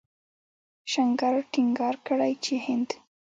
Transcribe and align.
شنکر 0.91 1.35
ټينګار 1.53 1.95
کړی 2.07 2.33
چې 2.43 2.55
هند 2.65 2.89